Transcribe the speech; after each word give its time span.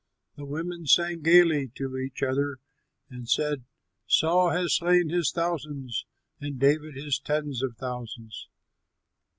The 0.35 0.45
women 0.45 0.87
sang 0.87 1.19
gaily 1.21 1.67
to 1.75 1.95
each 1.95 2.23
other 2.23 2.57
and 3.11 3.29
said, 3.29 3.65
"Saul 4.07 4.49
has 4.49 4.73
slain 4.73 5.09
his 5.09 5.31
thousands, 5.31 6.07
And 6.39 6.59
David 6.59 6.95
his 6.95 7.19
tens 7.19 7.61
of 7.61 7.75
thousands." 7.77 8.47